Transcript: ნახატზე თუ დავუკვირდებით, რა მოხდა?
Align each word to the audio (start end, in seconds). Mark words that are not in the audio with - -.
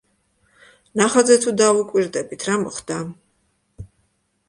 ნახატზე 1.01 1.37
თუ 1.45 1.53
დავუკვირდებით, 1.61 2.49
რა 2.51 2.59
მოხდა? 2.65 3.01